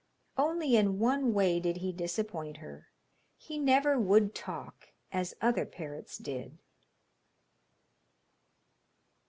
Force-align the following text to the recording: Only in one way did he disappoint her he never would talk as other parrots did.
Only 0.35 0.75
in 0.75 0.97
one 0.97 1.31
way 1.31 1.59
did 1.59 1.77
he 1.77 1.91
disappoint 1.93 2.57
her 2.57 2.87
he 3.37 3.59
never 3.59 3.99
would 3.99 4.33
talk 4.33 4.93
as 5.11 5.35
other 5.43 5.63
parrots 5.63 6.17
did. 6.17 6.57